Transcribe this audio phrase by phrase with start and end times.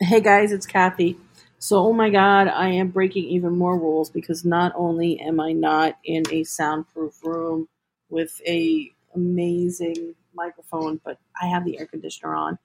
[0.00, 1.18] Hey guys, it's Kathy.
[1.58, 5.54] So, oh my god, I am breaking even more rules because not only am I
[5.54, 7.68] not in a soundproof room
[8.10, 12.60] with a amazing microphone, but I have the air conditioner on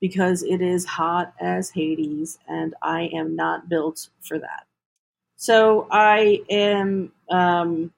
[0.00, 4.66] because it is hot as Hades and I am not built for that.
[5.36, 7.92] So, I am um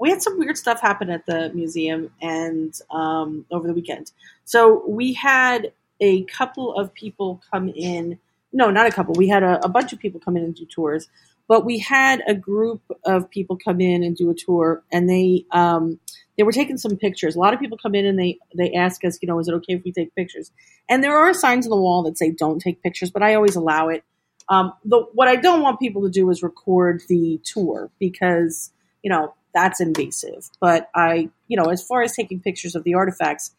[0.00, 4.12] we had some weird stuff happen at the museum and um over the weekend.
[4.44, 8.18] So, we had a couple of people come in.
[8.52, 9.14] No, not a couple.
[9.14, 11.08] We had a, a bunch of people come in and do tours,
[11.48, 15.44] but we had a group of people come in and do a tour, and they
[15.52, 15.98] um,
[16.36, 17.36] they were taking some pictures.
[17.36, 19.54] A lot of people come in and they they ask us, you know, is it
[19.54, 20.50] okay if we take pictures?
[20.88, 23.56] And there are signs on the wall that say don't take pictures, but I always
[23.56, 24.04] allow it.
[24.48, 28.70] Um, the, what I don't want people to do is record the tour because
[29.02, 30.50] you know that's invasive.
[30.60, 33.52] But I, you know, as far as taking pictures of the artifacts,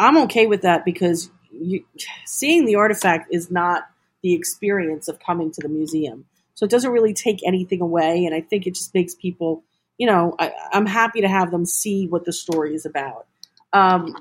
[0.00, 1.84] I'm okay with that because you,
[2.24, 3.82] seeing the artifact is not
[4.22, 6.24] the experience of coming to the museum.
[6.54, 9.62] So it doesn't really take anything away, and I think it just makes people,
[9.98, 13.26] you know, I, am happy to have them see what the story is about.
[13.72, 14.16] Um,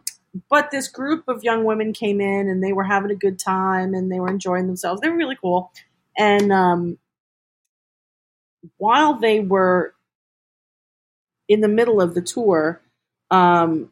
[0.50, 3.94] but this group of young women came in, and they were having a good time,
[3.94, 5.02] and they were enjoying themselves.
[5.02, 5.72] They were really cool,
[6.17, 6.98] and um,
[8.78, 9.94] while they were
[11.48, 12.82] in the middle of the tour,
[13.32, 13.92] um,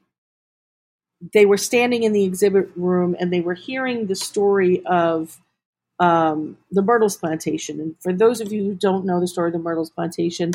[1.33, 5.39] they were standing in the exhibit room and they were hearing the story of
[5.99, 7.79] um, the Myrtles Plantation.
[7.79, 10.51] And for those of you who don't know the story of the Myrtles Plantation,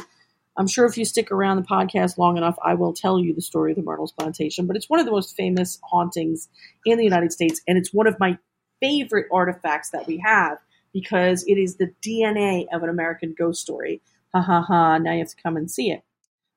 [0.57, 3.41] I'm sure if you stick around the podcast long enough, I will tell you the
[3.41, 4.67] story of the Myrtles Plantation.
[4.67, 6.49] But it's one of the most famous hauntings
[6.85, 8.39] in the United States, and it's one of my
[8.81, 10.59] favorite artifacts that we have
[10.93, 14.03] because it is the DNA of an American ghost story.
[14.35, 14.99] Ha ha ha!
[14.99, 16.03] Now you have to come and see it.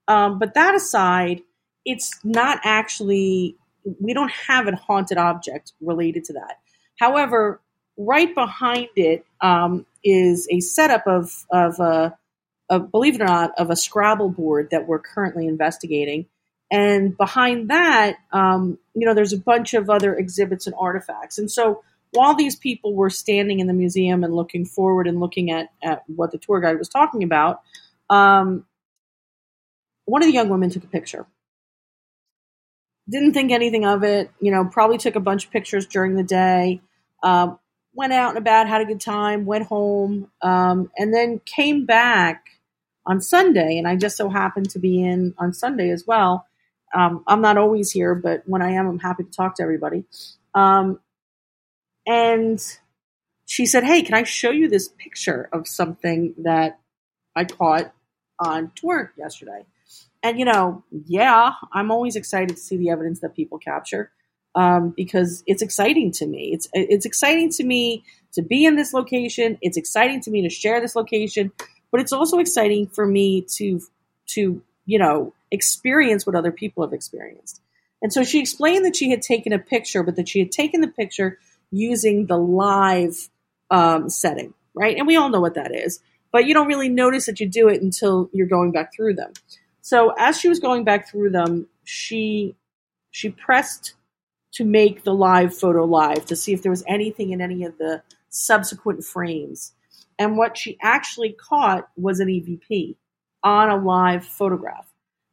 [0.07, 1.41] Um, but that aside,
[1.85, 3.57] it's not actually
[3.99, 6.59] we don't have a haunted object related to that.
[6.99, 7.61] However,
[7.97, 12.17] right behind it um, is a setup of of a,
[12.79, 16.25] believe it or not, of a Scrabble board that we're currently investigating.
[16.71, 21.37] And behind that, um, you know, there's a bunch of other exhibits and artifacts.
[21.37, 25.51] And so while these people were standing in the museum and looking forward and looking
[25.51, 27.61] at, at what the tour guide was talking about,
[28.09, 28.65] um,
[30.05, 31.27] one of the young women took a picture
[33.09, 34.31] didn't think anything of it.
[34.39, 36.81] You know, probably took a bunch of pictures during the day.
[37.23, 37.59] Um,
[37.93, 42.45] went out and about, had a good time, went home, um, and then came back
[43.05, 43.77] on Sunday.
[43.77, 46.45] And I just so happened to be in on Sunday as well.
[46.93, 50.05] Um, I'm not always here, but when I am, I'm happy to talk to everybody.
[50.53, 50.99] Um,
[52.05, 52.61] and
[53.45, 56.79] she said, Hey, can I show you this picture of something that
[57.35, 57.93] I caught
[58.39, 59.65] on tour yesterday?
[60.23, 64.11] And you know, yeah, I'm always excited to see the evidence that people capture
[64.55, 66.51] um, because it's exciting to me.
[66.53, 68.03] It's it's exciting to me
[68.33, 69.57] to be in this location.
[69.61, 71.51] It's exciting to me to share this location,
[71.91, 73.81] but it's also exciting for me to
[74.27, 77.61] to you know experience what other people have experienced.
[78.01, 80.81] And so she explained that she had taken a picture, but that she had taken
[80.81, 81.39] the picture
[81.71, 83.29] using the live
[83.71, 84.97] um, setting, right?
[84.97, 85.99] And we all know what that is,
[86.35, 89.31] but you don't really notice that you do it until you're going back through them.
[89.79, 92.57] So as she was going back through them, she
[93.09, 93.93] she pressed
[94.55, 97.77] to make the live photo live to see if there was anything in any of
[97.77, 99.71] the subsequent frames.
[100.19, 102.97] And what she actually caught was an EVP
[103.41, 104.87] on a live photograph.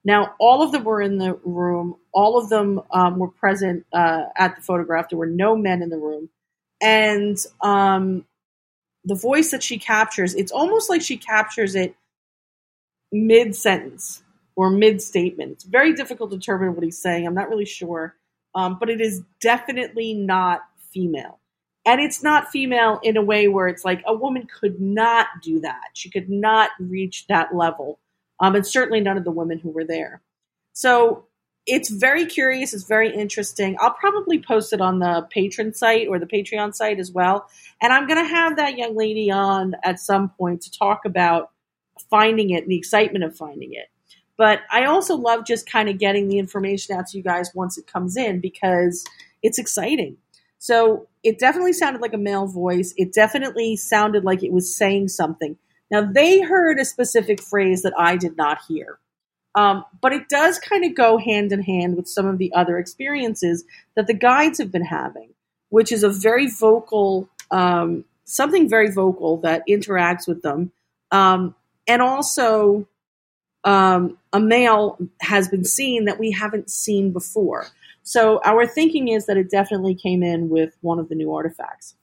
[0.05, 1.97] Now, all of them were in the room.
[2.15, 5.09] All of them um, were present uh, at the photograph.
[5.09, 6.29] There were no men in the room.
[6.81, 8.25] And um,
[9.05, 11.95] the voice that she captures, it's almost like she captures it
[13.11, 14.23] mid sentence
[14.57, 15.53] or mid statement.
[15.53, 17.27] It's very difficult to determine what he's saying.
[17.27, 18.17] I'm not really sure.
[18.55, 20.61] Um, but it is definitely not
[20.93, 21.39] female.
[21.85, 25.61] And it's not female in a way where it's like a woman could not do
[25.61, 25.81] that.
[25.95, 27.99] She could not reach that level.
[28.41, 30.21] Um, and certainly none of the women who were there.
[30.75, 31.27] So
[31.67, 32.75] it's very curious.
[32.75, 33.77] It's very interesting.
[33.81, 37.49] I'll probably post it on the patron site or the Patreon site as well.
[37.81, 41.51] And I'm going to have that young lady on at some point to talk about
[42.11, 43.87] finding it and the excitement of finding it.
[44.37, 47.79] But I also love just kind of getting the information out to you guys once
[47.79, 49.05] it comes in because
[49.43, 50.17] it's exciting.
[50.59, 52.95] So it definitely sounded like a male voice.
[52.97, 55.57] It definitely sounded like it was saying something.
[55.91, 58.99] Now, they heard a specific phrase that I did not hear.
[59.55, 62.79] Um, but it does kind of go hand in hand with some of the other
[62.79, 63.65] experiences
[63.97, 65.31] that the guides have been having,
[65.69, 70.73] which is a very vocal, um, something very vocal that interacts with them.
[71.11, 71.55] Um,
[71.87, 72.89] and also
[73.65, 77.67] um, a male has been seen that we haven't seen before.
[78.03, 81.95] So our thinking is that it definitely came in with one of the new artifacts.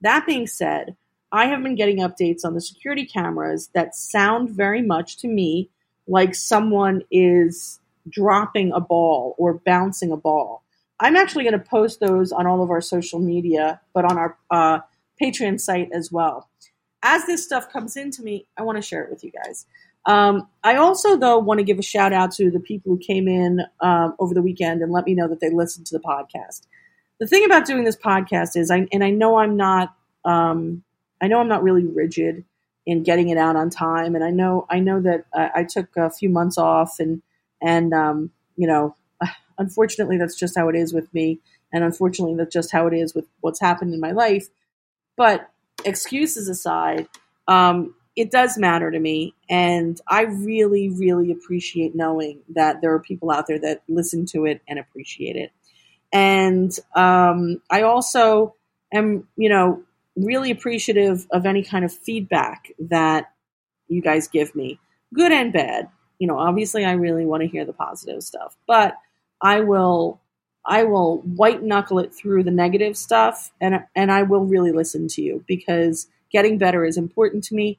[0.00, 0.96] That being said,
[1.30, 5.70] I have been getting updates on the security cameras that sound very much to me
[6.06, 10.62] like someone is dropping a ball or bouncing a ball.
[11.00, 14.38] I'm actually going to post those on all of our social media, but on our
[14.50, 14.80] uh,
[15.20, 16.48] Patreon site as well.
[17.02, 19.66] As this stuff comes into me, I want to share it with you guys.
[20.06, 23.28] Um, I also, though, want to give a shout out to the people who came
[23.28, 26.62] in um, over the weekend and let me know that they listened to the podcast.
[27.18, 29.94] The thing about doing this podcast is, I and I know I'm not,
[30.24, 30.82] um,
[31.20, 32.44] I know I'm not really rigid
[32.86, 35.96] in getting it out on time, and I know I know that I, I took
[35.96, 37.22] a few months off, and
[37.60, 38.96] and um, you know,
[39.58, 41.40] unfortunately, that's just how it is with me,
[41.72, 44.48] and unfortunately, that's just how it is with what's happened in my life.
[45.16, 45.48] But
[45.84, 47.08] excuses aside,
[47.48, 49.34] um, it does matter to me.
[49.48, 54.44] And I really, really appreciate knowing that there are people out there that listen to
[54.44, 55.50] it and appreciate it.
[56.12, 58.54] And um, I also
[58.92, 59.82] am, you know,
[60.16, 63.32] really appreciative of any kind of feedback that
[63.88, 64.78] you guys give me,
[65.14, 65.88] good and bad.
[66.18, 68.94] You know, obviously, I really want to hear the positive stuff, but
[69.40, 70.20] I will
[70.64, 75.08] I will white knuckle it through the negative stuff and and I will really listen
[75.08, 77.78] to you because getting better is important to me.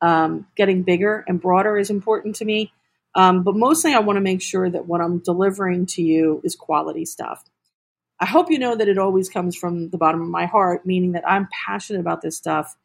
[0.00, 2.72] Um, getting bigger and broader is important to me.
[3.14, 6.54] Um, but mostly I want to make sure that what I'm delivering to you is
[6.54, 7.44] quality stuff.
[8.20, 11.12] I hope you know that it always comes from the bottom of my heart, meaning
[11.12, 12.76] that I'm passionate about this stuff.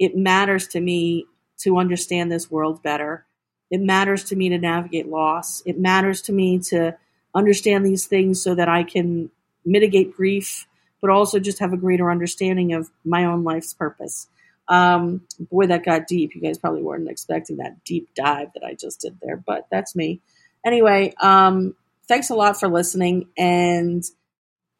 [0.00, 1.26] It matters to me
[1.58, 3.24] to understand this world better.
[3.70, 5.62] It matters to me to navigate loss.
[5.64, 6.96] It matters to me to
[7.34, 9.30] understand these things so that I can
[9.64, 10.66] mitigate grief,
[11.00, 14.26] but also just have a greater understanding of my own life's purpose.
[14.66, 16.34] Um, boy, that got deep.
[16.34, 19.94] You guys probably weren't expecting that deep dive that I just did there, but that's
[19.94, 20.20] me.
[20.64, 21.74] Anyway, um,
[22.08, 23.28] thanks a lot for listening.
[23.36, 24.04] And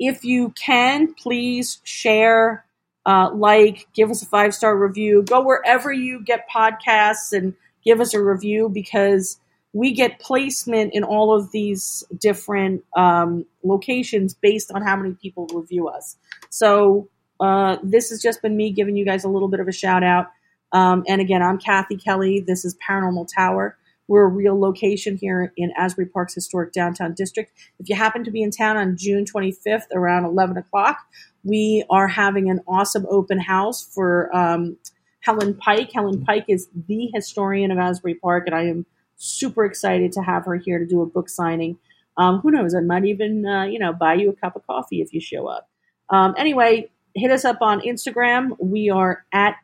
[0.01, 2.65] if you can, please share,
[3.05, 5.23] uh, like, give us a five star review.
[5.23, 7.55] Go wherever you get podcasts and
[7.85, 9.39] give us a review because
[9.73, 15.47] we get placement in all of these different um, locations based on how many people
[15.55, 16.17] review us.
[16.49, 17.09] So
[17.39, 20.03] uh, this has just been me giving you guys a little bit of a shout
[20.03, 20.29] out.
[20.73, 22.41] Um, and again, I'm Kathy Kelly.
[22.41, 23.77] This is Paranormal Tower.
[24.11, 27.53] We're a real location here in Asbury Park's historic downtown district.
[27.79, 30.99] If you happen to be in town on June 25th around 11 o'clock,
[31.45, 34.77] we are having an awesome open house for um,
[35.21, 35.93] Helen Pike.
[35.95, 38.85] Helen Pike is the historian of Asbury Park, and I am
[39.15, 41.79] super excited to have her here to do a book signing.
[42.17, 42.75] Um, who knows?
[42.75, 45.47] I might even, uh, you know, buy you a cup of coffee if you show
[45.47, 45.69] up.
[46.09, 48.57] Um, anyway, hit us up on Instagram.
[48.59, 49.55] We are at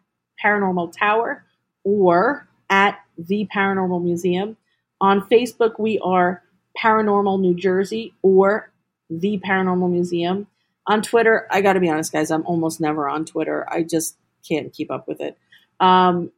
[0.40, 1.44] Paranormal Tower
[1.82, 4.56] or at the Paranormal Museum.
[5.00, 6.42] On Facebook, we are
[6.82, 8.70] Paranormal New Jersey or
[9.10, 10.46] the Paranormal Museum.
[10.86, 13.66] On Twitter, I got to be honest, guys, I'm almost never on Twitter.
[13.70, 14.16] I just
[14.46, 15.36] can't keep up with it.
[15.80, 16.30] Um,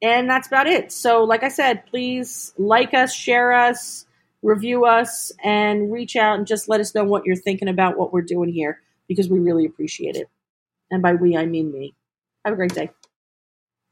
[0.00, 0.92] and that's about it.
[0.92, 4.06] So, like I said, please like us, share us,
[4.42, 8.12] review us, and reach out and just let us know what you're thinking about what
[8.12, 10.28] we're doing here because we really appreciate it.
[10.90, 11.94] And by we, I mean me.
[12.44, 12.90] Have a great day.